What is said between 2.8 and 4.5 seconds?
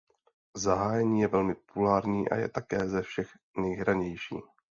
ze všech nejhranější.